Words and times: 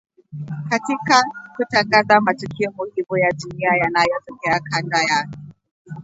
katika 0.69 1.23
kutangaza 1.55 2.21
matukio 2.21 2.71
muhimu 2.71 3.17
ya 3.17 3.31
dunia 3.31 3.69
na 3.71 3.77
yanayotokea 3.77 4.59
kanda 4.59 5.03
ya 5.03 5.27